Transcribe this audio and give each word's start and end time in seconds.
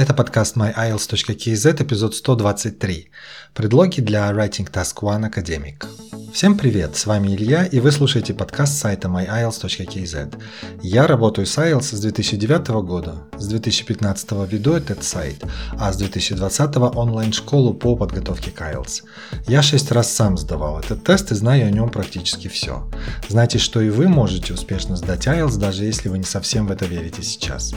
Это 0.00 0.14
подкаст 0.14 0.56
myiles.kz, 0.56 1.82
эпизод 1.82 2.14
123. 2.14 3.10
Предлоги 3.52 4.00
для 4.00 4.30
Writing 4.30 4.66
Task 4.72 5.02
One 5.02 5.30
Academic. 5.30 5.84
Всем 6.32 6.56
привет, 6.56 6.96
с 6.96 7.06
вами 7.06 7.34
Илья, 7.34 7.64
и 7.64 7.80
вы 7.80 7.90
слушаете 7.90 8.34
подкаст 8.34 8.78
сайта 8.78 9.08
myiles.kz. 9.08 10.40
Я 10.80 11.08
работаю 11.08 11.44
с 11.44 11.58
IELTS 11.58 11.96
с 11.96 12.00
2009 12.00 12.68
года, 12.84 13.16
с 13.36 13.48
2015 13.48 14.30
веду 14.48 14.74
этот 14.74 15.02
сайт, 15.02 15.42
а 15.76 15.92
с 15.92 15.96
2020 15.96 16.76
онлайн-школу 16.76 17.74
по 17.74 17.96
подготовке 17.96 18.52
к 18.52 18.60
IELTS. 18.60 19.02
Я 19.48 19.60
шесть 19.60 19.90
раз 19.90 20.12
сам 20.12 20.38
сдавал 20.38 20.78
этот 20.78 21.02
тест 21.02 21.32
и 21.32 21.34
знаю 21.34 21.66
о 21.66 21.70
нем 21.70 21.90
практически 21.90 22.46
все. 22.46 22.88
Знаете, 23.28 23.58
что 23.58 23.80
и 23.80 23.90
вы 23.90 24.06
можете 24.06 24.54
успешно 24.54 24.94
сдать 24.96 25.26
IELTS, 25.26 25.58
даже 25.58 25.84
если 25.84 26.08
вы 26.08 26.18
не 26.18 26.24
совсем 26.24 26.68
в 26.68 26.70
это 26.70 26.84
верите 26.84 27.22
сейчас. 27.22 27.74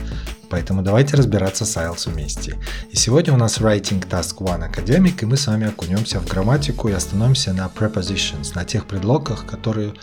Поэтому 0.48 0.82
давайте 0.82 1.16
разбираться 1.16 1.64
с 1.64 1.76
IELTS 1.76 2.08
вместе. 2.08 2.56
И 2.92 2.96
сегодня 2.96 3.34
у 3.34 3.36
нас 3.36 3.58
Writing 3.58 4.08
Task 4.08 4.38
One 4.38 4.70
Academic, 4.70 5.22
и 5.22 5.26
мы 5.26 5.36
с 5.36 5.48
вами 5.48 5.66
окунемся 5.66 6.20
в 6.20 6.28
грамматику 6.28 6.88
и 6.88 6.92
остановимся 6.92 7.52
на 7.52 7.68
на 8.54 8.64
тех 8.64 8.86
предлогах, 8.86 9.46
которые 9.46 9.94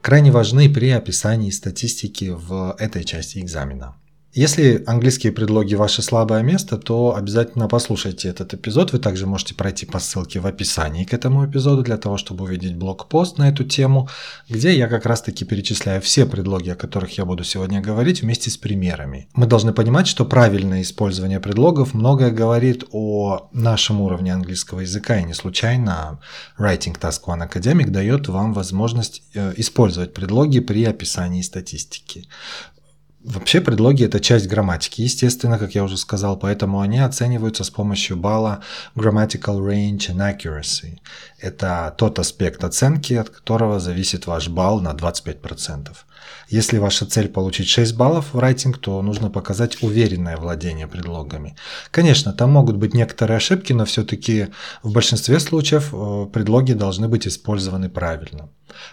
крайне 0.00 0.30
важны 0.30 0.68
при 0.68 0.90
описании 0.90 1.50
статистики 1.50 2.32
в 2.34 2.76
этой 2.78 3.04
части 3.04 3.38
экзамена. 3.38 3.96
Если 4.32 4.84
английские 4.86 5.32
предлоги 5.32 5.74
ваше 5.74 6.02
слабое 6.02 6.42
место, 6.42 6.76
то 6.76 7.16
обязательно 7.16 7.68
послушайте 7.68 8.28
этот 8.28 8.52
эпизод. 8.52 8.92
Вы 8.92 8.98
также 8.98 9.26
можете 9.26 9.54
пройти 9.54 9.86
по 9.86 9.98
ссылке 9.98 10.40
в 10.40 10.46
описании 10.46 11.04
к 11.04 11.14
этому 11.14 11.46
эпизоду 11.46 11.82
для 11.82 11.96
того, 11.96 12.18
чтобы 12.18 12.44
увидеть 12.44 12.76
блог-пост 12.76 13.38
на 13.38 13.48
эту 13.48 13.64
тему, 13.64 14.10
где 14.48 14.76
я 14.76 14.88
как 14.88 15.06
раз-таки 15.06 15.46
перечисляю 15.46 16.02
все 16.02 16.26
предлоги, 16.26 16.68
о 16.68 16.74
которых 16.74 17.16
я 17.16 17.24
буду 17.24 17.44
сегодня 17.44 17.80
говорить, 17.80 18.20
вместе 18.20 18.50
с 18.50 18.58
примерами. 18.58 19.28
Мы 19.32 19.46
должны 19.46 19.72
понимать, 19.72 20.06
что 20.06 20.26
правильное 20.26 20.82
использование 20.82 21.40
предлогов 21.40 21.94
многое 21.94 22.30
говорит 22.30 22.84
о 22.92 23.48
нашем 23.52 24.02
уровне 24.02 24.34
английского 24.34 24.80
языка, 24.80 25.18
и 25.18 25.24
не 25.24 25.32
случайно 25.32 26.20
Writing 26.58 26.98
Task 27.00 27.20
One 27.26 27.50
Academic 27.50 27.88
дает 27.88 28.28
вам 28.28 28.52
возможность 28.52 29.22
э, 29.32 29.54
использовать 29.56 30.12
предлоги 30.12 30.60
при 30.60 30.84
описании 30.84 31.40
статистики. 31.40 32.28
Вообще 33.26 33.60
предлоги– 33.60 34.04
это 34.06 34.20
часть 34.20 34.46
грамматики, 34.46 35.02
естественно, 35.02 35.58
как 35.58 35.74
я 35.74 35.82
уже 35.82 35.96
сказал, 35.96 36.36
поэтому 36.36 36.80
они 36.80 37.00
оцениваются 37.00 37.64
с 37.64 37.70
помощью 37.70 38.16
балла 38.16 38.60
Grammatical 38.94 39.58
Range 39.58 39.98
and 39.98 40.18
Accuracy. 40.18 41.00
Это 41.40 41.92
тот 41.98 42.20
аспект 42.20 42.62
оценки, 42.62 43.14
от 43.14 43.30
которого 43.30 43.80
зависит 43.80 44.28
ваш 44.28 44.48
балл 44.48 44.80
на 44.80 44.92
25%. 44.92 45.88
Если 46.48 46.78
ваша 46.78 47.06
цель 47.06 47.28
получить 47.28 47.68
6 47.68 47.96
баллов 47.96 48.34
в 48.34 48.38
райтинг, 48.38 48.78
то 48.78 49.02
нужно 49.02 49.30
показать 49.30 49.82
уверенное 49.82 50.36
владение 50.36 50.86
предлогами. 50.86 51.56
Конечно, 51.90 52.32
там 52.32 52.52
могут 52.52 52.76
быть 52.76 52.94
некоторые 52.94 53.36
ошибки, 53.36 53.72
но 53.72 53.84
все-таки 53.84 54.48
в 54.82 54.92
большинстве 54.92 55.40
случаев 55.40 55.90
э, 55.92 56.26
предлоги 56.32 56.72
должны 56.72 57.08
быть 57.08 57.26
использованы 57.26 57.88
правильно. 57.88 58.48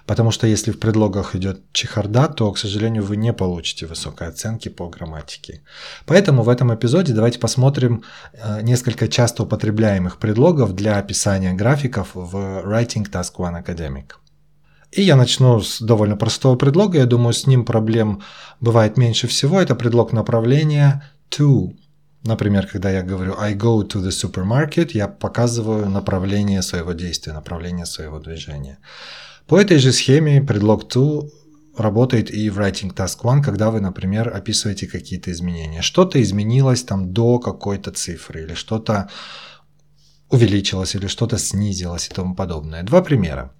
Потому 0.05 0.31
что 0.31 0.47
если 0.47 0.71
в 0.71 0.79
предлогах 0.79 1.35
идет 1.35 1.61
чехарда, 1.71 2.27
то, 2.27 2.51
к 2.51 2.57
сожалению, 2.57 3.03
вы 3.03 3.17
не 3.17 3.33
получите 3.33 3.85
высокой 3.85 4.27
оценки 4.27 4.69
по 4.69 4.89
грамматике. 4.89 5.61
Поэтому 6.05 6.43
в 6.43 6.49
этом 6.49 6.73
эпизоде 6.73 7.13
давайте 7.13 7.39
посмотрим 7.39 8.03
э, 8.33 8.61
несколько 8.61 9.07
часто 9.07 9.43
употребляемых 9.43 10.17
предлогов 10.17 10.73
для 10.73 10.97
описания 10.97 11.53
графиков 11.53 12.09
в 12.13 12.35
Writing 12.65 13.09
Task 13.09 13.35
One 13.37 13.63
Academic. 13.63 14.22
И 14.95 15.01
я 15.01 15.15
начну 15.15 15.59
с 15.59 15.81
довольно 15.81 16.17
простого 16.17 16.55
предлога. 16.55 16.99
Я 16.99 17.05
думаю, 17.05 17.33
с 17.33 17.47
ним 17.47 17.65
проблем 17.65 18.21
бывает 18.59 18.97
меньше 18.97 19.27
всего. 19.27 19.59
Это 19.59 19.75
предлог 19.75 20.13
направления 20.13 21.03
to. 21.31 21.73
Например, 22.23 22.67
когда 22.67 22.91
я 22.91 23.01
говорю 23.01 23.35
I 23.39 23.55
go 23.55 23.81
to 23.81 24.01
the 24.01 24.09
supermarket, 24.09 24.91
я 24.93 25.07
показываю 25.07 25.89
направление 25.89 26.61
своего 26.61 26.93
действия, 26.93 27.33
направление 27.33 27.85
своего 27.85 28.19
движения. 28.19 28.77
По 29.47 29.59
этой 29.59 29.77
же 29.77 29.91
схеме 29.91 30.41
предлог 30.41 30.83
to 30.83 31.29
работает 31.77 32.31
и 32.31 32.49
в 32.49 32.59
Writing 32.59 32.93
Task 32.93 33.23
One, 33.23 33.41
когда 33.41 33.71
вы, 33.71 33.81
например, 33.81 34.31
описываете 34.33 34.87
какие-то 34.87 35.31
изменения. 35.31 35.81
Что-то 35.81 36.21
изменилось 36.21 36.83
там 36.83 37.13
до 37.13 37.39
какой-то 37.39 37.91
цифры, 37.91 38.43
или 38.43 38.53
что-то 38.53 39.09
увеличилось, 40.29 40.95
или 40.95 41.07
что-то 41.07 41.37
снизилось 41.37 42.07
и 42.07 42.13
тому 42.13 42.35
подобное. 42.35 42.83
Два 42.83 43.01
примера. 43.01 43.51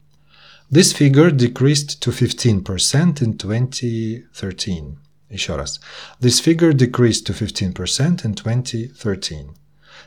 This 0.72 0.92
figure 0.92 1.30
decreased 1.30 2.00
to 2.00 2.10
15% 2.10 3.22
in 3.22 3.38
2013. 3.38 4.98
Еще 5.30 5.56
раз. 5.56 5.80
This 6.20 6.40
figure 6.40 6.72
decreased 6.72 7.24
to 7.26 7.32
15% 7.32 8.24
in 8.24 8.34
2013. 8.34 9.54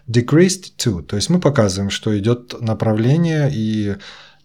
Decreased 0.08 0.78
to, 0.78 1.02
то 1.02 1.16
есть 1.16 1.30
мы 1.30 1.40
показываем, 1.40 1.90
что 1.90 2.18
идет 2.18 2.62
направление 2.62 3.50
и 3.52 3.96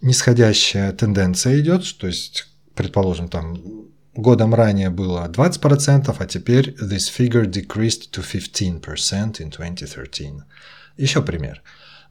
нисходящая 0.01 0.93
тенденция 0.93 1.61
идет, 1.61 1.85
то 1.99 2.07
есть, 2.07 2.47
предположим, 2.75 3.29
там 3.29 3.57
годом 4.15 4.55
ранее 4.55 4.91
было 4.91 5.29
20%, 5.29 6.17
а 6.19 6.27
теперь 6.27 6.75
this 6.81 7.11
figure 7.11 7.45
decreased 7.45 8.11
to 8.13 8.23
15% 8.23 9.41
in 9.41 9.51
2013. 9.51 10.43
Еще 10.97 11.23
пример. 11.23 11.63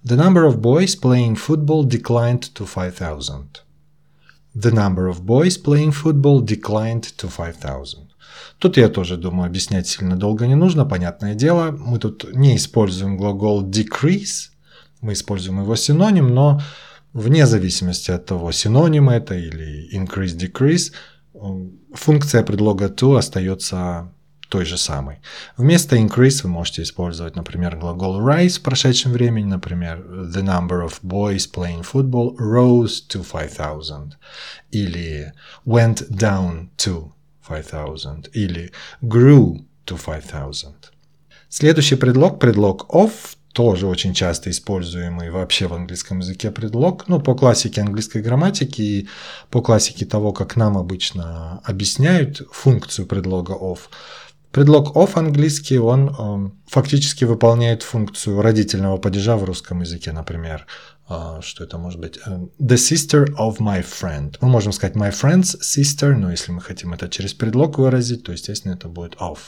The 0.03 0.15
number 0.15 0.45
of 0.45 0.61
boys 0.61 0.95
playing 0.95 1.35
football 1.35 1.83
declined 1.83 2.53
to 2.53 2.65
5000. 2.65 3.63
The 4.54 4.72
number 4.72 5.08
of 5.08 5.24
boys 5.24 5.56
playing 5.56 5.92
football 5.92 6.44
declined 6.44 7.16
to 7.18 7.28
5000. 7.28 8.10
Тут 8.58 8.76
я 8.76 8.88
тоже 8.88 9.16
думаю, 9.16 9.46
объяснять 9.46 9.86
сильно 9.86 10.16
долго 10.16 10.46
не 10.46 10.54
нужно, 10.54 10.84
понятное 10.84 11.34
дело. 11.34 11.70
Мы 11.70 11.98
тут 11.98 12.34
не 12.34 12.56
используем 12.56 13.16
глагол 13.16 13.64
decrease, 13.64 14.50
мы 15.00 15.12
используем 15.12 15.60
его 15.60 15.76
синоним, 15.76 16.34
но 16.34 16.60
вне 17.12 17.46
зависимости 17.46 18.10
от 18.10 18.26
того, 18.26 18.52
синоним 18.52 19.08
это 19.08 19.34
или 19.34 19.88
increase-decrease, 19.94 20.92
функция 21.94 22.42
предлога 22.42 22.86
to 22.86 23.16
остается 23.16 24.12
той 24.50 24.64
же 24.64 24.76
самой. 24.76 25.20
Вместо 25.56 25.96
increase 25.96 26.42
вы 26.42 26.50
можете 26.50 26.82
использовать, 26.82 27.36
например, 27.36 27.76
глагол 27.76 28.20
rise 28.20 28.58
в 28.58 28.62
прошедшем 28.62 29.12
времени, 29.12 29.46
например, 29.46 29.98
the 30.00 30.42
number 30.42 30.84
of 30.84 31.00
boys 31.02 31.48
playing 31.50 31.82
football 31.82 32.36
rose 32.36 33.00
to 33.08 33.22
5000, 33.22 34.18
или 34.72 35.32
went 35.64 36.08
down 36.10 36.68
to 36.76 37.12
5000, 37.48 38.28
или 38.34 38.72
grew 39.02 39.64
to 39.86 39.96
5000. 39.96 40.74
Следующий 41.48 41.96
предлог, 41.96 42.38
предлог 42.38 42.86
of, 42.92 43.10
тоже 43.52 43.86
очень 43.86 44.14
часто 44.14 44.50
используемый 44.50 45.30
вообще 45.30 45.66
в 45.66 45.74
английском 45.74 46.20
языке 46.20 46.50
предлог, 46.50 47.08
ну, 47.08 47.20
по 47.20 47.34
классике 47.34 47.80
английской 47.80 48.22
грамматики 48.22 48.82
и 48.82 49.08
по 49.50 49.60
классике 49.60 50.06
того, 50.06 50.32
как 50.32 50.56
нам 50.56 50.78
обычно 50.78 51.60
объясняют 51.64 52.42
функцию 52.52 53.06
предлога 53.06 53.52
of. 53.52 53.78
Предлог 54.52 54.96
of 54.96 55.12
английский, 55.14 55.78
он 55.78 56.08
э, 56.08 56.50
фактически 56.66 57.24
выполняет 57.24 57.84
функцию 57.84 58.42
родительного 58.42 58.96
падежа 58.96 59.36
в 59.36 59.44
русском 59.44 59.80
языке, 59.80 60.10
например. 60.10 60.66
Э, 61.08 61.40
что 61.40 61.62
это 61.62 61.78
может 61.78 62.00
быть? 62.00 62.18
Э, 62.26 62.48
the 62.58 62.76
sister 62.76 63.26
of 63.38 63.58
my 63.58 63.84
friend. 63.84 64.36
Мы 64.40 64.48
можем 64.48 64.72
сказать 64.72 64.96
my 64.96 65.12
friend's 65.12 65.56
sister, 65.60 66.16
но 66.16 66.32
если 66.32 66.50
мы 66.50 66.60
хотим 66.60 66.92
это 66.92 67.08
через 67.08 67.32
предлог 67.32 67.78
выразить, 67.78 68.24
то, 68.24 68.32
естественно, 68.32 68.72
это 68.72 68.88
будет 68.88 69.14
of. 69.20 69.38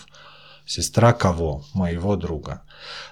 Сестра 0.74 1.12
кого? 1.12 1.66
Моего 1.74 2.16
друга. 2.16 2.62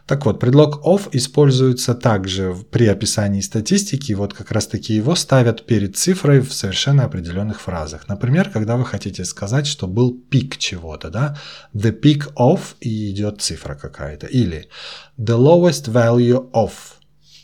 Так 0.06 0.24
вот, 0.24 0.40
предлог 0.40 0.82
of 0.86 1.10
используется 1.12 1.94
также 1.94 2.56
при 2.70 2.86
описании 2.86 3.42
статистики, 3.42 4.14
вот 4.14 4.32
как 4.32 4.50
раз 4.50 4.66
таки 4.66 4.94
его 4.94 5.14
ставят 5.14 5.66
перед 5.66 5.94
цифрой 5.94 6.40
в 6.40 6.54
совершенно 6.54 7.04
определенных 7.04 7.60
фразах. 7.60 8.08
Например, 8.08 8.48
когда 8.48 8.78
вы 8.78 8.86
хотите 8.86 9.26
сказать, 9.26 9.66
что 9.66 9.86
был 9.86 10.18
пик 10.30 10.56
чего-то, 10.56 11.10
да, 11.10 11.36
the 11.74 11.92
peak 11.92 12.32
of 12.34 12.60
и 12.80 13.10
идет 13.10 13.42
цифра 13.42 13.74
какая-то, 13.74 14.26
или 14.26 14.70
the 15.18 15.36
lowest 15.36 15.92
value 15.92 16.50
of, 16.52 16.72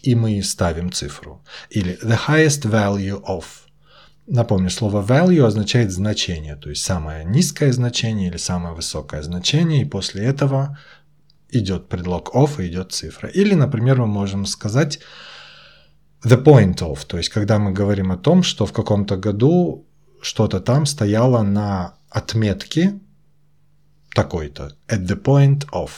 и 0.01 0.15
мы 0.15 0.43
ставим 0.43 0.93
цифру, 0.93 1.45
или 1.69 1.99
the 2.03 2.19
highest 2.27 2.63
value 2.63 3.23
of– 3.23 3.45
Напомню, 4.27 4.71
слово 4.71 5.05
value 5.05 5.47
означает 5.47 5.93
значение, 5.93 6.57
то 6.57 6.69
есть 6.69 6.83
самое 6.83 7.25
низкое 7.25 7.73
значение 7.73 8.29
или 8.29 8.37
самое 8.37 8.75
высокое 8.75 9.23
значение, 9.23 9.83
и 9.83 9.89
после 9.89 10.25
этого 10.25 10.79
идет 11.49 11.89
предлог 11.89 12.35
of 12.35 12.61
и 12.61 12.67
идет 12.67 12.93
цифра. 12.93 13.29
Или, 13.29 13.55
например, 13.55 14.01
мы 14.01 14.07
можем 14.09 14.45
сказать 14.45 14.99
the 16.25 16.43
point 16.43 16.79
of, 16.79 17.07
то 17.07 17.19
есть 17.19 17.29
когда 17.29 17.61
мы 17.61 17.73
говорим 17.73 18.11
о 18.11 18.17
том, 18.17 18.43
что 18.43 18.67
в 18.67 18.73
каком-то 18.73 19.17
году 19.17 19.87
что-то 20.21 20.59
там 20.59 20.87
стояло 20.87 21.43
на 21.43 21.95
отметке 22.11 22.99
такой-то, 24.13 24.73
at 24.89 25.07
the 25.07 25.23
point 25.23 25.69
of. 25.71 25.91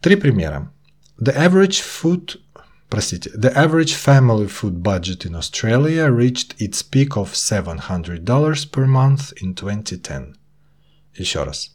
Три 0.00 0.16
примера. 0.16 0.72
The 1.20 1.36
average 1.36 1.80
food 1.82 2.40
простите, 2.89 3.29
the 3.31 3.55
average 3.55 3.93
family 3.93 4.47
food 4.47 4.83
budget 4.83 5.25
in 5.25 5.35
Australia 5.35 6.11
reached 6.11 6.55
its 6.59 6.81
peak 6.81 7.15
of 7.17 7.33
$700 7.33 8.71
per 8.71 8.85
month 8.85 9.33
in 9.41 9.53
2010. 9.53 10.35
Еще 11.17 11.43
раз. 11.43 11.71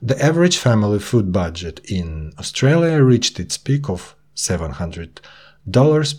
The 0.00 0.16
average 0.22 0.58
family 0.58 0.98
food 0.98 1.32
budget 1.32 1.80
in 1.84 2.32
Australia 2.38 3.02
reached 3.02 3.38
its 3.40 3.58
peak 3.58 3.88
of 3.88 4.14
$700 4.36 5.20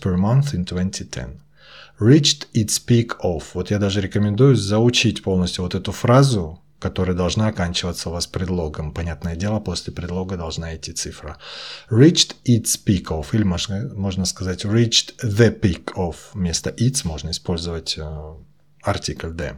per 0.00 0.16
month 0.16 0.54
in 0.54 0.64
2010. 0.64 1.40
Reached 1.98 2.46
its 2.54 2.78
peak 2.78 3.12
of. 3.22 3.54
Вот 3.54 3.70
я 3.70 3.78
даже 3.78 4.00
рекомендую 4.00 4.56
заучить 4.56 5.22
полностью 5.22 5.64
вот 5.64 5.74
эту 5.74 5.92
фразу, 5.92 6.60
которая 6.79 7.15
должна 7.15 7.47
оканчиваться 7.47 8.09
у 8.09 8.13
вас 8.13 8.27
предлогом. 8.27 8.93
Понятное 8.93 9.35
дело, 9.35 9.59
после 9.59 9.93
предлога 9.93 10.37
должна 10.37 10.75
идти 10.75 10.93
цифра. 10.93 11.37
Reached 11.89 12.35
its 12.45 12.77
peak 12.83 13.05
of, 13.07 13.27
или 13.33 13.43
можно, 13.43 13.89
можно 13.93 14.25
сказать 14.25 14.65
reached 14.65 15.15
the 15.23 15.59
peak 15.59 15.93
of. 15.95 16.15
Вместо 16.33 16.69
its 16.69 17.05
можно 17.05 17.31
использовать 17.31 17.97
э, 17.97 18.33
артикль 18.83 19.31
the. 19.31 19.57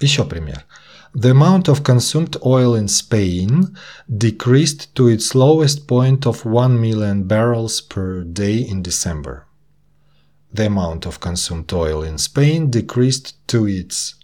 Еще 0.00 0.24
пример. 0.24 0.64
The 1.14 1.32
amount 1.32 1.68
of 1.68 1.82
consumed 1.82 2.36
oil 2.44 2.74
in 2.76 2.86
Spain 2.86 3.76
decreased 4.08 4.94
to 4.94 5.08
its 5.08 5.34
lowest 5.34 5.86
point 5.88 6.26
of 6.26 6.44
1 6.44 6.78
million 6.80 7.24
barrels 7.24 7.80
per 7.80 8.22
day 8.22 8.58
in 8.58 8.82
December. 8.82 9.46
The 10.52 10.66
amount 10.66 11.06
of 11.06 11.18
consumed 11.18 11.72
oil 11.72 12.02
in 12.02 12.18
Spain 12.18 12.70
decreased 12.70 13.34
to 13.48 13.66
its 13.66 14.14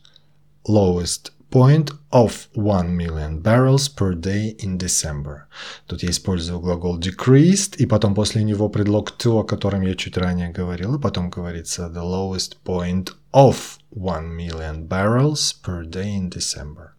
lowest 0.69 1.31
point 1.54 1.92
of 2.12 2.48
1 2.54 2.95
million 2.95 3.39
barrels 3.39 3.89
per 3.89 4.13
day 4.13 4.56
in 4.60 4.77
December. 4.77 5.48
Тут 5.88 6.04
я 6.04 6.10
использую 6.10 6.60
глагол 6.60 7.00
decreased, 7.00 7.75
и 7.77 7.86
потом 7.86 8.13
после 8.13 8.44
него 8.44 8.69
предлог 8.69 9.12
to, 9.18 9.39
о 9.39 9.44
котором 9.44 9.81
я 9.81 9.95
чуть 9.95 10.18
ранее 10.18 10.50
говорил, 10.50 10.95
и 10.95 11.01
потом 11.01 11.30
говорится 11.30 11.89
the 11.89 12.04
lowest 12.04 12.57
point 12.63 13.13
of 13.33 13.80
1 13.92 14.36
million 14.36 14.88
barrels 14.88 15.54
per 15.63 15.83
day 15.83 16.16
in 16.16 16.30
December. 16.30 16.94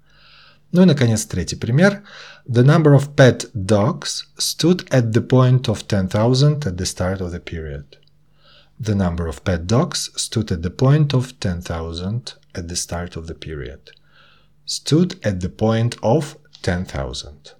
Ну 0.72 0.82
и, 0.82 0.84
наконец, 0.84 1.24
третий 1.26 1.56
пример. 1.56 2.02
The 2.48 2.64
number 2.64 2.94
of 2.94 3.16
pet 3.16 3.50
dogs 3.54 4.26
stood 4.38 4.88
at 4.90 5.12
the 5.12 5.20
point 5.20 5.68
of 5.68 5.86
10,000 5.86 6.66
at 6.66 6.76
the 6.76 6.86
start 6.86 7.20
of 7.20 7.32
the 7.32 7.40
period. 7.40 7.98
The 8.78 8.94
number 8.94 9.26
of 9.26 9.42
pet 9.42 9.66
dogs 9.66 10.10
stood 10.16 10.52
at 10.52 10.62
the 10.62 10.70
point 10.70 11.12
of 11.12 11.38
10,000 11.40 12.34
at 12.54 12.68
the 12.68 12.76
start 12.76 13.16
of 13.16 13.26
the 13.26 13.34
period. 13.34 13.90
Stood 14.65 15.19
at 15.21 15.39
the 15.39 15.55
point 15.55 15.99
of 16.01 16.37
10,000. 16.63 17.55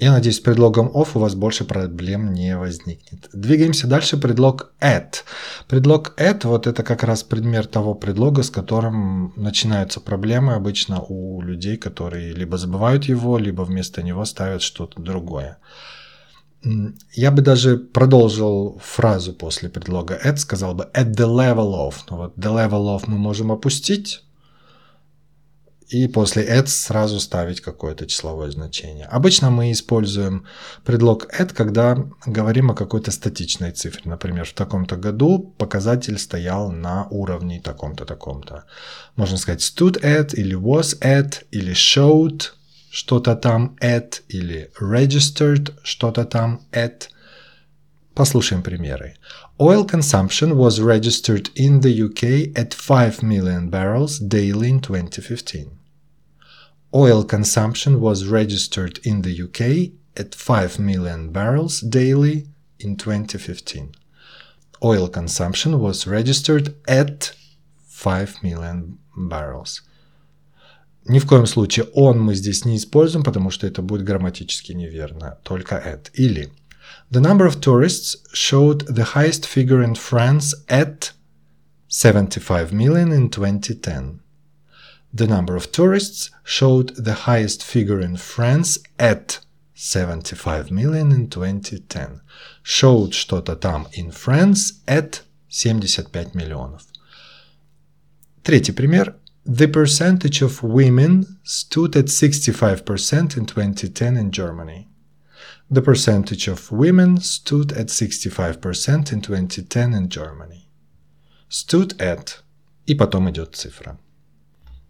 Я 0.00 0.12
надеюсь, 0.12 0.36
с 0.36 0.40
предлогом 0.40 0.86
of 0.94 1.08
у 1.14 1.18
вас 1.18 1.34
больше 1.34 1.64
проблем 1.64 2.32
не 2.32 2.56
возникнет. 2.56 3.28
Двигаемся 3.32 3.88
дальше. 3.88 4.16
Предлог 4.16 4.72
at. 4.80 5.24
Предлог 5.66 6.14
at 6.16 6.46
вот 6.46 6.68
это 6.68 6.84
как 6.84 7.02
раз 7.02 7.24
пример 7.24 7.66
того 7.66 7.94
предлога, 7.94 8.44
с 8.44 8.50
которым 8.50 9.32
начинаются 9.34 10.00
проблемы 10.00 10.54
обычно 10.54 11.00
у 11.00 11.42
людей, 11.42 11.76
которые 11.76 12.32
либо 12.32 12.56
забывают 12.58 13.06
его, 13.06 13.38
либо 13.38 13.62
вместо 13.62 14.04
него 14.04 14.24
ставят 14.24 14.62
что-то 14.62 15.02
другое. 15.02 15.58
Я 17.12 17.32
бы 17.32 17.42
даже 17.42 17.76
продолжил 17.76 18.80
фразу 18.84 19.32
после 19.32 19.68
предлога 19.68 20.16
at, 20.24 20.36
сказал 20.36 20.74
бы 20.74 20.88
at 20.94 21.10
the 21.16 21.26
level 21.26 21.72
of. 21.72 21.94
Ну 22.08 22.16
вот 22.18 22.36
the 22.36 22.54
level 22.54 22.96
of 22.96 23.02
мы 23.08 23.18
можем 23.18 23.50
опустить, 23.50 24.22
и 25.88 26.06
после 26.06 26.44
add 26.44 26.66
сразу 26.66 27.18
ставить 27.18 27.60
какое-то 27.60 28.06
числовое 28.06 28.50
значение. 28.50 29.06
Обычно 29.06 29.50
мы 29.50 29.72
используем 29.72 30.44
предлог 30.84 31.26
add, 31.32 31.54
когда 31.54 31.96
говорим 32.26 32.70
о 32.70 32.74
какой-то 32.74 33.10
статичной 33.10 33.72
цифре. 33.72 34.02
Например, 34.04 34.44
в 34.44 34.52
таком-то 34.52 34.96
году 34.96 35.54
показатель 35.56 36.18
стоял 36.18 36.70
на 36.70 37.08
уровне 37.08 37.60
таком-то, 37.60 38.04
таком-то. 38.04 38.64
Можно 39.16 39.38
сказать 39.38 39.60
stood 39.60 40.02
at, 40.02 40.34
или 40.34 40.54
was 40.54 41.00
at, 41.00 41.44
или 41.50 41.72
showed 41.72 42.50
что-то 42.90 43.34
там 43.34 43.76
at, 43.80 44.20
или 44.28 44.70
registered 44.80 45.72
что-то 45.82 46.24
там 46.24 46.60
at. 46.72 47.08
Послушаем 48.14 48.62
примеры. 48.62 49.14
Oil 49.58 49.86
consumption 49.86 50.56
was 50.56 50.80
registered 50.80 51.50
in 51.54 51.80
the 51.80 51.92
UK 51.92 52.52
at 52.56 52.74
5 52.74 53.22
million 53.22 53.70
barrels 53.70 54.18
daily 54.18 54.68
in 54.70 54.80
2015. 54.80 55.77
Oil 56.93 57.23
consumption 57.23 57.99
was 57.99 58.27
registered 58.27 58.99
in 59.03 59.21
the 59.23 59.33
UK 59.33 59.91
at 60.15 60.35
5 60.35 60.79
million 60.79 61.31
barrels 61.31 61.81
daily 61.81 62.47
in 62.79 62.95
2015. 62.95 63.95
Oil 64.83 65.07
consumption 65.07 65.79
was 65.79 66.05
registered 66.05 66.75
at 66.87 67.33
5 67.87 68.43
million 68.43 68.97
barrels. 69.15 69.81
Ни 71.05 71.19
в 71.19 71.25
коем 71.25 71.45
случае 71.47 71.85
он 71.93 72.21
мы 72.21 72.35
здесь 72.35 72.63
не 72.63 72.77
используем, 72.77 73.23
потому 73.23 73.49
что 73.49 73.67
это 73.67 73.81
будет 73.81 74.05
грамматически 74.05 74.71
неверно. 74.71 75.37
Только 75.43 75.75
at. 75.75 76.09
Или 76.13 76.51
The 77.11 77.21
number 77.21 77.45
of 77.45 77.59
tourists 77.61 78.17
showed 78.33 78.85
the 78.87 79.13
highest 79.15 79.45
figure 79.45 79.81
in 79.81 79.95
France 79.95 80.53
at 80.67 81.11
75 81.87 82.71
million 82.73 83.11
in 83.11 83.29
2010. 83.29 84.19
The 85.13 85.27
number 85.27 85.55
of 85.55 85.71
tourists 85.71 86.31
showed 86.43 86.95
the 86.95 87.13
highest 87.25 87.63
figure 87.63 87.99
in 87.99 88.17
France 88.17 88.79
at 88.97 89.39
75 89.75 90.71
million 90.71 91.11
in 91.11 91.29
2010. 91.29 92.21
Showed 92.63 93.13
что-то 93.13 93.55
там 93.55 93.87
in 93.93 94.11
France 94.11 94.81
at 94.87 95.21
75 95.49 96.33
миллионов. 96.33 96.87
Третий 98.43 98.73
пример. 98.73 99.15
The 99.45 99.67
percentage 99.67 100.41
of 100.41 100.63
women 100.63 101.37
stood 101.43 101.95
at 101.97 102.05
65% 102.05 103.37
in 103.37 103.45
2010 103.45 104.17
in 104.17 104.31
Germany. 104.31 104.87
The 105.69 105.81
percentage 105.81 106.47
of 106.47 106.71
women 106.71 107.19
stood 107.19 107.73
at 107.73 107.87
65% 107.87 109.11
in 109.11 109.21
2010 109.21 109.93
in 109.93 110.09
Germany. 110.09 110.69
Stood 111.49 111.99
at, 111.99 112.41
и 112.85 112.95
потом 112.95 113.29
идет 113.29 113.55
цифра. 113.55 113.97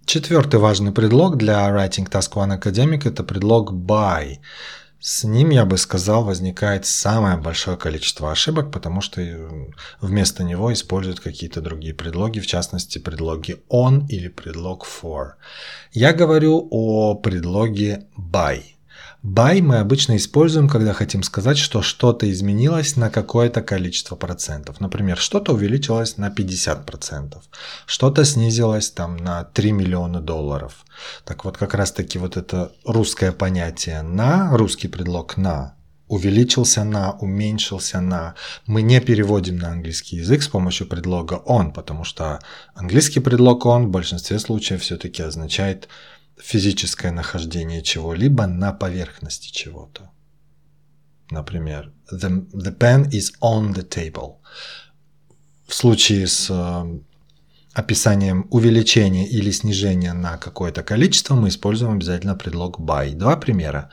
Четвертый 0.09 0.59
важный 0.59 0.91
предлог 0.91 1.37
для 1.37 1.69
Writing 1.69 2.11
Task 2.11 2.33
One 2.33 2.59
Academic– 2.59 3.03
это 3.05 3.23
предлог 3.23 3.73
by. 3.73 4.39
С 4.99 5.25
ним, 5.25 5.51
я 5.51 5.67
бы 5.67 5.77
сказал, 5.77 6.25
возникает 6.25 6.87
самое 6.87 7.37
большое 7.37 7.77
количество 7.77 8.33
ошибок, 8.33 8.71
потому 8.73 9.03
что 9.03 9.21
э, 9.21 9.67
вместо 10.01 10.45
него 10.45 10.73
используют 10.73 11.21
какие-то 11.21 11.61
другие 11.61 11.93
предлоги, 11.93 12.41
в 12.41 12.47
частности, 12.47 12.99
предлоги 12.99 13.57
on 13.71 14.07
или 14.09 14.29
предлог 14.29 14.87
for. 14.87 15.33
Я 15.93 16.15
говорю 16.15 16.67
о 16.71 17.15
предлоге 17.15 18.07
by– 18.17 18.63
By 19.25 19.61
мы 19.63 19.79
обычно 19.79 20.17
используем, 20.17 20.69
когда 20.69 20.93
хотим 20.93 21.25
сказать, 21.25 21.59
что 21.59 21.83
что-то 21.83 22.31
изменилось 22.31 22.97
на 22.97 23.11
какое-то 23.11 23.63
количество 23.63 24.15
процентов. 24.15 24.81
Например, 24.81 25.19
что-то 25.19 25.55
увеличилось 25.55 26.19
на 26.19 26.31
50 26.31 26.87
процентов, 26.87 27.43
что-то 27.87 28.25
снизилось 28.25 28.91
там 28.91 29.17
на 29.17 29.43
3 29.43 29.73
миллиона 29.73 30.21
долларов. 30.21 30.85
Так 31.25 31.45
вот, 31.45 31.59
как 31.59 31.75
раз 31.75 31.91
таки 31.91 32.19
вот 32.19 32.37
это 32.37 32.71
русское 32.85 33.33
понятие 33.33 34.03
«на», 34.03 34.57
русский 34.57 34.87
предлог 34.87 35.37
«на», 35.37 35.75
увеличился 36.09 36.85
на, 36.85 37.13
уменьшился 37.13 38.01
на. 38.01 38.35
Мы 38.67 38.83
не 38.83 39.01
переводим 39.01 39.59
на 39.59 39.71
английский 39.71 40.17
язык 40.17 40.43
с 40.43 40.49
помощью 40.49 40.87
предлога 40.87 41.43
on, 41.47 41.73
потому 41.73 42.05
что 42.05 42.41
английский 42.75 43.21
предлог 43.21 43.67
on 43.67 43.87
в 43.87 43.91
большинстве 43.91 44.39
случаев 44.39 44.83
все-таки 44.83 45.23
означает 45.23 45.89
физическое 46.41 47.13
нахождение 47.13 47.83
чего-либо 47.83 48.47
на 48.47 48.73
поверхности 48.73 49.51
чего-то. 49.51 50.11
Например, 51.31 51.93
the, 52.11 52.47
the 52.53 52.77
pen 52.77 53.11
is 53.11 53.33
on 53.41 53.75
the 53.75 53.87
table. 53.87 54.37
В 55.67 55.75
случае 55.75 56.27
с 56.27 56.49
э, 56.49 56.99
описанием 57.75 58.47
увеличения 58.51 59.29
или 59.29 59.51
снижения 59.51 60.15
на 60.15 60.39
какое-то 60.39 60.83
количество 60.83 61.35
мы 61.35 61.49
используем 61.49 61.95
обязательно 61.95 62.35
предлог 62.35 62.81
by. 62.81 63.15
Два 63.15 63.37
примера. 63.37 63.91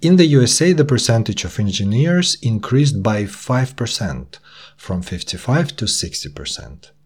In 0.00 0.16
the 0.16 0.26
USA, 0.26 0.72
the 0.72 0.86
percentage 0.86 1.44
of 1.44 1.58
engineers 1.58 2.38
increased 2.42 3.02
by 3.02 3.26
5% 3.26 4.38
from 4.78 5.02
55 5.02 5.76
to 5.76 5.84
60%. 5.84 6.97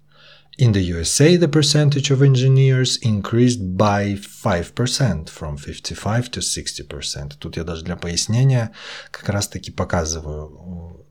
In 0.59 0.73
the 0.73 0.83
USA, 0.83 1.37
the 1.37 1.49
percentage 1.49 2.11
of 2.11 2.21
engineers 2.21 2.99
increased 2.99 3.77
by 3.77 4.17
5% 4.17 5.31
from 5.31 5.57
55 5.57 6.31
to 6.31 6.41
60%. 6.41 7.37
Тут 7.39 7.57
я 7.57 7.65
даже 7.65 7.85
для 7.85 7.97
пояснения 7.97 8.73
как 9.11 9.31
раз-таки 9.31 9.71
показываю, 9.71 11.07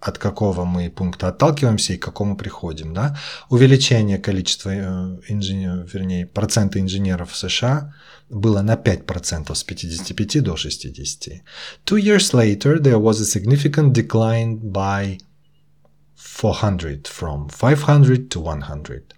от 0.00 0.18
какого 0.18 0.64
мы 0.64 0.88
пункта 0.90 1.28
отталкиваемся 1.28 1.94
и 1.94 1.96
к 1.96 2.04
какому 2.04 2.36
приходим. 2.36 2.94
Да? 2.94 3.18
Увеличение 3.48 4.18
количества 4.18 4.70
э, 4.70 5.18
инженеров, 5.28 5.92
вернее, 5.92 6.26
процента 6.26 6.78
инженеров 6.78 7.32
в 7.32 7.36
США 7.36 7.92
было 8.30 8.62
на 8.62 8.74
5% 8.74 9.52
с 9.52 9.64
55 9.64 10.42
до 10.44 10.56
60. 10.56 11.42
Two 11.84 11.96
years 11.96 12.32
later, 12.32 12.78
there 12.78 13.00
was 13.00 13.20
a 13.20 13.24
significant 13.24 13.92
decline 13.92 14.58
by 14.58 15.18
400 16.38 17.08
from 17.08 17.48
500 17.48 18.30
to 18.30 18.38
100. 18.38 19.14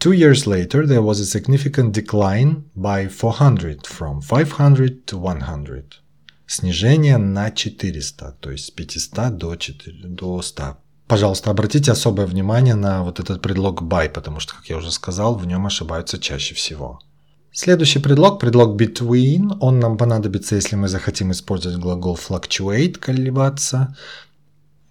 Two 0.00 0.10
years 0.10 0.48
later, 0.48 0.84
there 0.84 1.00
was 1.00 1.20
a 1.20 1.24
significant 1.24 1.92
decline 1.92 2.64
by 2.74 3.06
400, 3.06 3.86
from 3.86 4.20
500 4.20 5.06
to 5.06 5.16
100. 5.16 6.00
Снижение 6.48 7.18
на 7.18 7.52
400, 7.52 8.32
то 8.40 8.50
есть 8.50 8.64
с 8.64 8.70
500 8.72 9.38
до, 9.38 9.54
4, 9.54 10.08
до 10.08 10.42
100. 10.42 10.76
Пожалуйста, 11.06 11.50
обратите 11.50 11.92
особое 11.92 12.26
внимание 12.26 12.74
на 12.74 13.04
вот 13.04 13.20
этот 13.20 13.40
предлог 13.40 13.82
by, 13.82 14.08
потому 14.08 14.40
что, 14.40 14.54
как 14.54 14.66
я 14.66 14.78
уже 14.78 14.90
сказал, 14.90 15.36
в 15.36 15.46
нем 15.46 15.66
ошибаются 15.66 16.18
чаще 16.18 16.56
всего. 16.56 16.98
Следующий 17.52 18.00
предлог, 18.00 18.40
предлог 18.40 18.80
between, 18.80 19.56
он 19.60 19.78
нам 19.78 19.96
понадобится, 19.96 20.56
если 20.56 20.74
мы 20.74 20.88
захотим 20.88 21.30
использовать 21.30 21.78
глагол 21.78 22.16
fluctuate, 22.16 22.94
колебаться. 22.94 23.94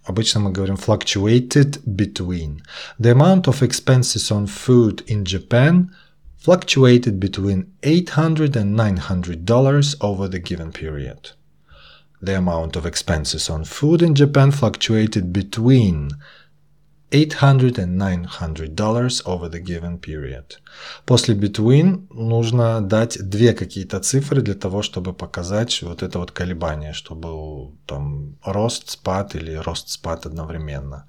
Обычно 0.05 0.39
мы 0.39 0.51
говорим 0.51 0.77
fluctuated 0.77 1.81
between. 1.85 2.61
The 2.97 3.11
amount 3.11 3.47
of 3.47 3.61
expenses 3.61 4.31
on 4.31 4.47
food 4.47 5.03
in 5.07 5.25
Japan 5.25 5.91
fluctuated 6.37 7.19
between 7.19 7.73
800 7.83 8.55
and 8.55 8.73
900 8.75 9.45
dollars 9.45 9.95
over 9.99 10.29
the 10.29 10.39
given 10.39 10.71
period. 10.71 11.31
The 12.21 12.37
amount 12.37 12.77
of 12.77 12.85
expenses 12.85 13.49
on 13.49 13.65
food 13.65 14.01
in 14.01 14.15
Japan 14.15 14.51
fluctuated 14.51 15.33
between 15.33 16.11
800 17.12 17.78
and 17.78 17.98
900 17.98 18.74
dollars 18.74 19.22
over 19.26 19.50
the 19.50 19.60
given 19.60 19.98
period. 19.98 20.58
После 21.04 21.34
between 21.34 22.06
нужно 22.10 22.80
дать 22.80 23.18
две 23.20 23.52
какие-то 23.52 24.00
цифры 24.00 24.40
для 24.40 24.54
того, 24.54 24.80
чтобы 24.82 25.12
показать 25.12 25.82
вот 25.82 26.02
это 26.02 26.18
вот 26.18 26.30
колебание, 26.30 26.94
чтобы 26.94 27.72
там 27.86 28.36
рост, 28.42 28.90
спад 28.90 29.36
или 29.36 29.52
рост, 29.52 29.90
спад 29.90 30.24
одновременно. 30.24 31.04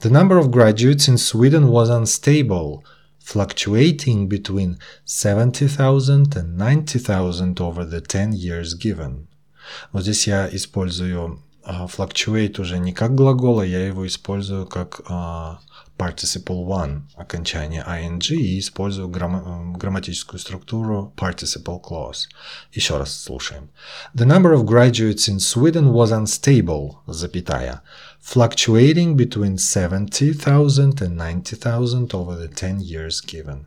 The 0.00 0.10
number 0.10 0.38
of 0.38 0.50
graduates 0.50 1.08
in 1.08 1.16
Sweden 1.16 1.68
was 1.68 1.90
unstable, 1.90 2.82
fluctuating 3.22 4.28
between 4.28 4.78
70,000 5.04 6.34
and 6.34 6.56
90,000 6.56 7.60
over 7.60 7.84
the 7.84 8.00
10 8.00 8.32
years 8.32 8.74
given. 8.74 9.28
Вот 9.92 10.02
здесь 10.02 10.26
я 10.26 10.48
использую 10.50 11.42
fluctuate 11.64 12.60
уже 12.60 12.78
не 12.78 12.92
как 12.92 13.14
глагол, 13.14 13.60
а 13.60 13.66
я 13.66 13.86
его 13.86 14.06
использую 14.06 14.66
как 14.66 15.00
participle 16.00 16.64
one, 16.64 17.02
окончание 17.14 17.84
ing, 17.86 18.34
и 18.34 18.58
использую 18.58 19.08
грамм, 19.08 19.74
грамматическую 19.74 20.40
структуру 20.40 21.12
participle 21.14 21.78
clause. 21.82 22.26
Еще 22.72 22.96
раз 22.96 23.14
слушаем. 23.14 23.68
The 24.14 24.24
number 24.24 24.54
of 24.54 24.64
graduates 24.64 25.28
in 25.28 25.38
Sweden 25.38 25.92
was 25.92 26.10
unstable, 26.10 26.96
запятая, 27.06 27.82
fluctuating 28.22 29.14
between 29.14 29.58
70,000 29.58 31.02
and 31.02 31.16
90,000 31.16 32.14
over 32.14 32.34
the 32.34 32.48
10 32.48 32.80
years 32.80 33.20
given. 33.20 33.66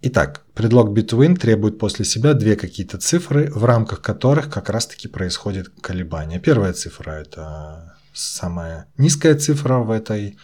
Итак, 0.00 0.44
предлог 0.54 0.96
between 0.96 1.36
требует 1.36 1.78
после 1.78 2.04
себя 2.04 2.34
две 2.34 2.56
какие-то 2.56 2.98
цифры, 2.98 3.50
в 3.50 3.64
рамках 3.64 4.00
которых 4.00 4.48
как 4.48 4.70
раз-таки 4.70 5.08
происходит 5.08 5.70
колебание. 5.80 6.38
Первая 6.38 6.72
цифра– 6.72 7.10
это 7.22 7.96
самая 8.12 8.86
низкая 8.96 9.34
цифра 9.34 9.78
в, 9.78 9.90
этой, 9.90 10.38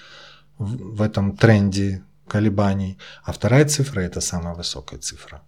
в 0.58 1.02
этом 1.02 1.36
тренде 1.36 2.02
колебаний, 2.26 2.98
а 3.22 3.32
вторая 3.32 3.64
цифра– 3.64 4.00
это 4.02 4.20
самая 4.20 4.54
высокая 4.54 4.98
цифра. 4.98 5.42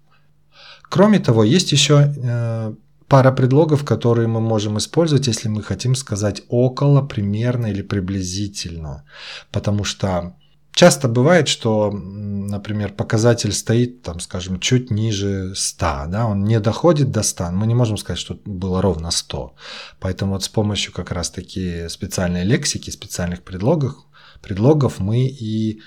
Кроме 0.88 1.18
того, 1.18 1.42
есть 1.42 1.73
еще 1.73 2.14
э, 2.16 2.75
пара 3.09 3.33
предлогов, 3.33 3.85
которые 3.85 4.28
мы 4.28 4.40
можем 4.40 4.78
использовать, 4.78 5.26
если 5.26 5.49
мы 5.49 5.62
хотим 5.62 5.95
сказать 5.95 6.42
около, 6.49 7.02
примерно 7.02 7.66
или 7.66 7.83
приблизительно. 7.83 9.04
Потому 9.50 9.85
что 9.85 10.37
Часто 10.76 11.09
бывает, 11.09 11.49
что, 11.49 11.90
например, 11.90 12.92
показатель 12.92 13.52
стоит, 13.52 14.02
там, 14.02 14.21
скажем, 14.21 14.61
чуть 14.61 14.90
ниже 14.90 15.54
100, 15.54 15.87
да, 16.09 16.26
он 16.26 16.45
не 16.45 16.61
доходит 16.61 17.11
до 17.11 17.23
100, 17.23 17.52
мы 17.52 17.66
не 17.66 17.75
можем 17.75 17.97
сказать, 17.97 18.21
что 18.21 18.38
было 18.45 18.83
ровно 18.83 19.11
100. 19.11 19.54
Поэтому 20.00 20.33
вот 20.33 20.45
с 20.45 20.50
помощью 20.50 20.92
как 20.92 21.12
раз-таки 21.12 21.88
специальной 21.88 22.45
лексики, 22.45 22.90
специальных 22.90 23.42
предлогов, 23.42 23.95
предлогов 24.42 24.99
мы 24.99 25.26
и 25.26 25.80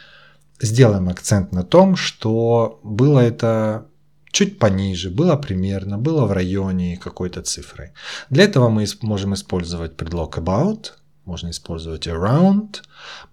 сделаем 0.59 1.07
акцент 1.09 1.51
на 1.51 1.61
том, 1.63 1.95
что 1.95 2.79
было 2.83 3.19
это 3.19 3.85
чуть 4.31 4.57
пониже, 4.57 5.11
было 5.11 5.35
примерно, 5.35 5.99
было 5.99 6.25
в 6.25 6.31
районе 6.31 6.97
какой-то 6.97 7.43
цифры. 7.43 7.93
Для 8.31 8.43
этого 8.43 8.69
мы 8.69 8.87
можем 9.03 9.35
использовать 9.35 9.97
предлог 9.97 10.39
about, 10.39 10.93
можно 11.29 11.51
использовать 11.51 12.07
around, 12.07 12.81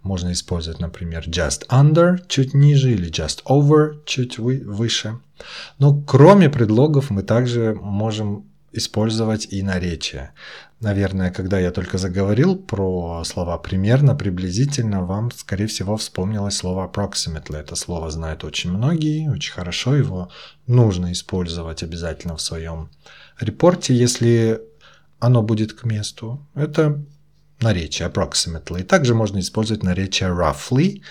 можно 0.02 0.32
использовать, 0.32 0.80
например, 0.80 1.24
just 1.28 1.66
under, 1.68 2.18
чуть 2.28 2.54
ниже, 2.54 2.92
или 2.92 3.10
just 3.10 3.42
over, 3.46 3.98
чуть 4.04 4.38
вы, 4.38 4.62
выше. 4.64 5.18
Но 5.78 6.02
кроме 6.06 6.48
предлогов 6.50 7.10
мы 7.10 7.22
также 7.22 7.74
можем 7.74 8.44
использовать 8.72 9.48
и 9.50 9.62
наречия. 9.62 10.32
Наверное, 10.80 11.30
когда 11.30 11.58
я 11.58 11.70
только 11.70 11.96
заговорил 11.96 12.56
про 12.56 13.24
слова 13.24 13.56
примерно, 13.56 14.14
приблизительно, 14.14 15.04
вам, 15.04 15.30
скорее 15.30 15.66
всего, 15.66 15.96
вспомнилось 15.96 16.56
слово 16.56 16.86
approximately. 16.86 17.56
Это 17.56 17.76
слово 17.76 18.10
знают 18.10 18.44
очень 18.44 18.72
многие, 18.72 19.30
очень 19.30 19.54
хорошо 19.54 19.96
его 19.96 20.28
нужно 20.66 21.12
использовать 21.12 21.82
обязательно 21.82 22.36
в 22.36 22.42
своем 22.42 22.90
репорте, 23.40 23.94
если 23.94 24.60
оно 25.18 25.42
будет 25.42 25.72
к 25.72 25.84
месту. 25.84 26.46
Это 26.54 27.02
наречие 27.60 28.08
approximately. 28.08 28.82
Также 28.82 29.14
можно 29.14 29.38
использовать 29.40 29.82
наречие 29.82 30.30
roughly, 30.30 31.02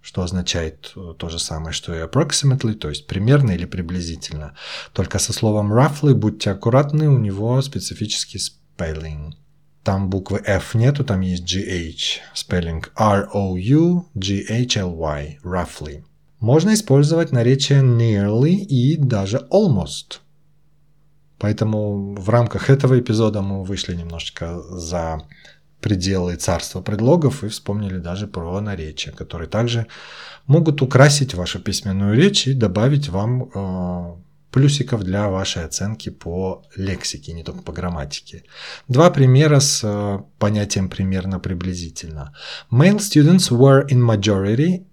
что 0.00 0.22
означает 0.22 0.92
э, 0.96 1.14
то 1.16 1.28
же 1.28 1.38
самое, 1.38 1.72
что 1.72 1.94
и 1.94 2.02
approximately, 2.02 2.74
то 2.74 2.88
есть 2.88 3.06
примерно 3.06 3.52
или 3.52 3.66
приблизительно. 3.66 4.54
Только 4.92 5.18
со 5.18 5.32
словом 5.32 5.72
roughly 5.72 6.14
будьте 6.14 6.50
аккуратны, 6.50 7.08
у 7.08 7.18
него 7.18 7.62
специфический 7.62 8.38
spelling. 8.38 9.32
Там 9.84 10.10
буквы 10.10 10.40
F 10.44 10.74
нету, 10.74 11.04
там 11.04 11.20
есть 11.20 11.44
GH. 11.44 12.20
Spelling 12.34 12.84
R-O-U-G-H-L-Y. 12.96 14.08
Roughly. 15.42 16.04
Можно 16.38 16.74
использовать 16.74 17.32
наречие 17.32 17.82
nearly 17.82 18.54
и 18.54 18.96
даже 18.96 19.46
almost. 19.50 20.20
Поэтому 21.38 22.14
в 22.14 22.28
рамках 22.28 22.70
этого 22.70 22.98
эпизода 23.00 23.42
мы 23.42 23.64
вышли 23.64 23.96
немножечко 23.96 24.60
за 24.62 25.22
пределы 25.82 26.36
царства 26.36 26.80
предлогов 26.80 27.44
и 27.44 27.48
вспомнили 27.48 27.98
даже 27.98 28.26
про 28.26 28.60
наречия, 28.60 29.12
которые 29.12 29.48
также 29.48 29.86
могут 30.46 30.80
украсить 30.80 31.34
вашу 31.34 31.58
письменную 31.58 32.14
речь 32.14 32.46
и 32.46 32.54
добавить 32.54 33.08
вам 33.08 33.50
э, 33.54 34.14
плюсиков 34.52 35.02
для 35.02 35.28
вашей 35.28 35.64
оценки 35.64 36.10
по 36.10 36.62
лексике, 36.76 37.32
не 37.32 37.42
только 37.42 37.62
по 37.62 37.72
грамматике. 37.72 38.44
Два 38.88 39.10
примера 39.10 39.60
с 39.60 39.80
э, 39.84 40.18
понятием 40.38 40.88
примерно 40.88 41.40
приблизительно. 41.40 42.32
Male 42.70 42.98
students 42.98 43.50
were 43.50 43.86
in 43.88 44.00
majority 44.00 44.84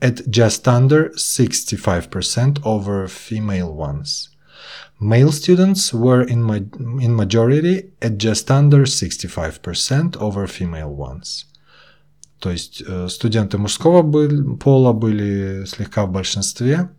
at 0.00 0.22
just 0.26 0.66
under 0.66 1.10
65% 1.16 2.60
over 2.64 3.08
female 3.08 3.74
ones. 3.74 4.29
Male 4.98 5.32
students 5.32 5.92
were 5.92 6.22
in, 6.22 6.42
ma 6.42 6.56
in 6.56 7.14
majority 7.14 7.92
at 8.02 8.18
just 8.18 8.50
under 8.50 8.84
65% 8.84 10.16
over 10.16 10.46
female 10.46 10.94
ones. 10.94 11.46
То 12.38 12.50
есть 12.50 12.82
э, 12.86 13.08
студенты 13.08 13.58
мужского 13.58 14.02
пола 14.56 14.92
были 14.92 15.64
слегка 15.66 16.06
в 16.06 16.12
большинстве 16.12 16.90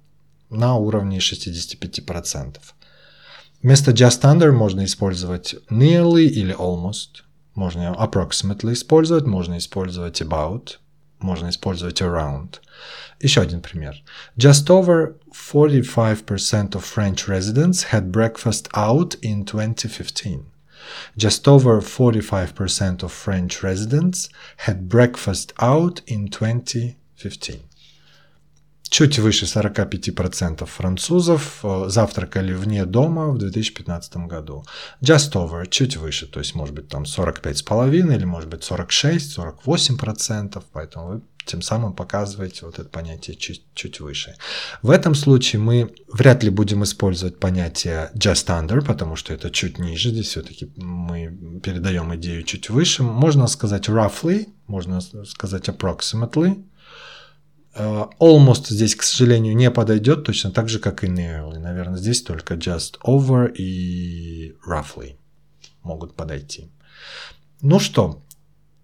на 0.50 0.76
уровне 0.76 1.18
65%. 1.18 2.58
Вместо 3.64 3.92
just 3.92 4.24
under 4.24 4.52
можно 4.52 4.86
использовать 4.86 5.56
nearly 5.70 6.26
или 6.26 6.56
almost. 6.56 7.24
Можно 7.56 7.96
approximately 8.00 8.74
использовать, 8.74 9.26
можно 9.26 9.58
использовать 9.58 10.22
about, 10.22 10.78
можно 11.21 11.49
использовать 11.49 12.01
around. 12.03 12.61
Еще 13.21 13.41
один 13.41 13.63
пример. 13.63 13.95
Just 14.37 14.71
over 14.71 15.17
45% 15.33 16.75
of 16.75 16.85
French 16.85 17.27
residents 17.27 17.85
had 17.91 18.11
breakfast 18.11 18.69
out 18.75 19.17
in 19.23 19.45
2015. 19.45 20.47
Just 21.17 21.49
over 21.49 21.81
45% 21.81 23.03
of 23.03 23.13
French 23.13 23.63
residents 23.63 24.29
had 24.59 24.89
breakfast 24.89 25.53
out 25.59 26.03
in 26.07 26.29
2015. 26.29 27.63
Чуть 28.92 29.20
выше 29.20 29.46
45% 29.46 30.66
французов 30.66 31.60
э, 31.64 31.86
завтракали 31.88 32.52
вне 32.52 32.86
дома 32.86 33.30
в 33.30 33.38
2015 33.38 34.18
году. 34.28 34.66
Just 35.02 35.32
over, 35.32 35.66
чуть 35.66 35.96
выше, 35.96 36.28
то 36.28 36.40
есть 36.40 36.56
может 36.56 36.76
быть 36.76 36.90
там 36.90 37.04
45,5 37.04 38.14
или 38.14 38.26
может 38.26 38.50
быть 38.50 38.66
46, 38.66 39.38
48%, 39.38 40.62
поэтому 40.74 41.08
вы 41.08 41.22
тем 41.46 41.62
самым 41.62 41.94
показываете 41.94 42.66
вот 42.66 42.80
это 42.80 42.90
понятие 42.90 43.38
чуть, 43.38 43.64
чуть 43.74 44.02
выше. 44.02 44.36
В 44.82 44.90
этом 44.90 45.16
случае 45.16 45.62
мы 45.62 45.94
вряд 46.12 46.44
ли 46.44 46.50
будем 46.50 46.84
использовать 46.84 47.40
понятие 47.40 48.12
just 48.14 48.48
under, 48.48 48.86
потому 48.86 49.16
что 49.16 49.34
это 49.34 49.50
чуть 49.52 49.80
ниже, 49.80 50.10
здесь 50.10 50.28
все-таки 50.28 50.70
мы 50.76 51.60
передаем 51.64 52.14
идею 52.16 52.44
чуть 52.44 52.70
выше. 52.70 53.04
Можно 53.04 53.48
сказать 53.48 53.88
roughly, 53.88 54.50
можно 54.68 55.00
сказать 55.00 55.70
approximately, 55.70 56.62
almost 57.76 58.68
здесь, 58.70 58.96
к 58.96 59.04
сожалению, 59.04 59.56
не 59.56 59.72
подойдет, 59.72 60.24
точно 60.24 60.52
так 60.52 60.70
же, 60.70 60.80
как 60.80 61.04
и 61.04 61.08
nearly. 61.08 61.58
Наверное, 61.60 61.98
здесь 61.98 62.22
только 62.22 62.56
just 62.56 63.00
over 63.04 63.52
и 63.54 64.56
roughly 64.68 65.16
могут 65.84 66.16
подойти. 66.16 66.70
Ну 67.62 67.80
что, 67.80 68.22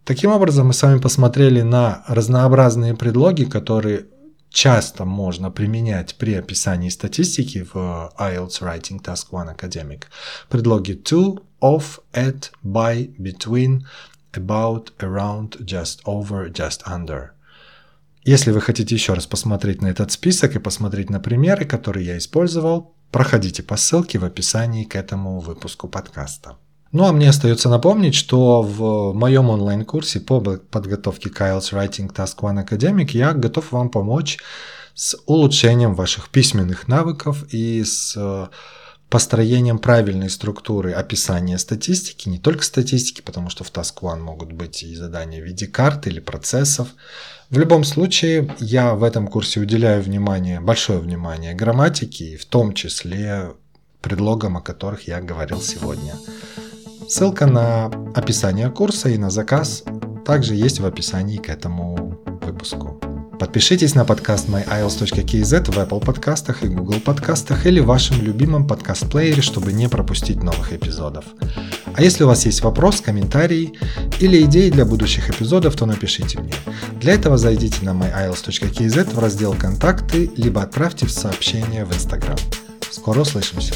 таким 0.05 0.31
образом 0.31 0.67
мы 0.67 0.73
с 0.73 0.83
вами 0.83 0.99
посмотрели 0.99 1.61
на 1.61 2.03
разнообразные 2.07 2.95
предлоги, 2.95 3.43
которые 3.43 4.05
часто 4.49 5.05
можно 5.05 5.51
применять 5.51 6.15
при 6.15 6.33
описании 6.33 6.89
статистики 6.89 7.67
в 7.73 8.11
IELTS 8.17 8.61
Writing 8.61 9.01
Task 9.01 9.27
1 9.31 9.49
Academic. 9.55 10.03
Предлоги 10.49 10.93
to, 10.93 11.43
of, 11.61 11.99
at, 12.13 12.51
by, 12.63 13.09
between, 13.19 13.85
about, 14.33 14.91
around, 14.99 15.57
just 15.65 16.01
over, 16.05 16.49
just 16.49 16.81
under. 16.87 17.36
Если 18.27 18.51
вы 18.51 18.59
хотите 18.59 18.93
еще 18.93 19.13
раз 19.13 19.25
посмотреть 19.25 19.81
на 19.81 19.87
этот 19.87 20.11
список 20.11 20.53
и 20.53 20.59
посмотреть 20.59 21.09
на 21.09 21.21
примеры, 21.21 21.63
которые 21.63 22.07
я 22.07 22.17
использовал, 22.17 22.93
проходите 23.09 23.63
по 23.63 23.77
ссылке 23.77 24.19
в 24.19 24.25
описании 24.25 24.83
к 24.83 24.97
этому 24.97 25.39
выпуску 25.39 25.87
подкаста. 25.87 26.57
Ну 26.91 27.05
а 27.05 27.13
мне 27.13 27.29
остается 27.29 27.69
напомнить, 27.69 28.15
что 28.15 28.61
в 28.61 29.13
моем 29.13 29.49
онлайн-курсе 29.49 30.19
по 30.19 30.41
подготовке 30.41 31.29
к 31.29 31.39
IELTS 31.39 31.71
Writing 31.71 32.13
Task 32.13 32.39
One 32.41 32.67
Academic 32.67 33.11
я 33.13 33.31
готов 33.31 33.71
вам 33.71 33.89
помочь 33.89 34.39
с 34.93 35.15
улучшением 35.25 35.95
ваших 35.95 36.27
письменных 36.27 36.89
навыков 36.89 37.45
и 37.53 37.81
с 37.81 38.13
э, 38.17 38.47
построением 39.09 39.79
правильной 39.79 40.29
структуры 40.29 40.91
описания 40.91 41.57
статистики, 41.57 42.27
не 42.27 42.39
только 42.39 42.63
статистики, 42.63 43.21
потому 43.21 43.49
что 43.49 43.63
в 43.63 43.71
Task 43.71 43.93
One 44.01 44.19
могут 44.19 44.51
быть 44.51 44.83
и 44.83 44.95
задания 44.95 45.41
в 45.41 45.45
виде 45.45 45.67
карт 45.67 46.07
или 46.07 46.19
процессов. 46.19 46.89
В 47.49 47.57
любом 47.57 47.85
случае, 47.85 48.53
я 48.59 48.93
в 48.93 49.03
этом 49.03 49.27
курсе 49.27 49.61
уделяю 49.61 50.01
внимание, 50.01 50.59
большое 50.59 50.99
внимание 50.99 51.53
грамматике, 51.53 52.35
в 52.37 52.45
том 52.45 52.73
числе 52.73 53.53
предлогам, 54.01 54.57
о 54.57 54.61
которых 54.61 55.07
я 55.07 55.21
говорил 55.21 55.61
сегодня. 55.61 56.15
Ссылка 57.07 57.45
на 57.45 57.85
описание 58.15 58.69
курса 58.69 59.07
и 59.07 59.17
на 59.17 59.29
заказ 59.29 59.83
также 60.25 60.55
есть 60.55 60.81
в 60.81 60.85
описании 60.85 61.37
к 61.37 61.47
этому 61.47 62.19
выпуску. 62.41 63.01
Подпишитесь 63.39 63.93
на 63.93 64.03
подкаст 64.03 64.49
myiles.kz 64.49 65.71
в 65.71 65.77
Apple 65.77 66.03
подкастах 66.03 66.63
и 66.63 66.67
Google 66.67 66.99
подкастах 66.99 67.67
или 67.67 67.79
в 67.79 67.85
вашем 67.85 68.19
любимом 68.21 68.65
подкаст-плеере, 68.65 69.43
чтобы 69.43 69.73
не 69.73 69.87
пропустить 69.87 70.41
новых 70.41 70.73
эпизодов. 70.73 71.25
А 71.93 72.01
если 72.01 72.23
у 72.23 72.27
вас 72.27 72.45
есть 72.47 72.63
вопрос, 72.63 72.99
комментарий 72.99 73.77
или 74.19 74.41
идеи 74.43 74.71
для 74.71 74.85
будущих 74.85 75.29
эпизодов, 75.29 75.75
то 75.75 75.85
напишите 75.85 76.39
мне. 76.39 76.53
Для 76.99 77.13
этого 77.13 77.37
зайдите 77.37 77.85
на 77.85 77.91
myiles.kz 77.91 79.13
в 79.13 79.19
раздел 79.19 79.53
«Контакты» 79.53 80.31
либо 80.35 80.63
отправьте 80.63 81.05
в 81.05 81.11
сообщение 81.11 81.85
в 81.85 81.93
Instagram. 81.93 82.37
Скоро 82.89 83.21
услышимся! 83.21 83.75